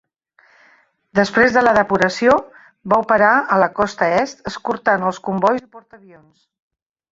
Després 1.19 1.57
de 1.57 1.63
la 1.65 1.73
depuració, 1.79 2.37
va 2.95 2.99
operar 3.05 3.35
a 3.57 3.59
la 3.65 3.69
costa 3.81 4.09
est 4.23 4.43
escortant 4.55 5.07
els 5.13 5.23
combois 5.31 5.63
i 5.67 5.71
portaavions. 5.79 6.37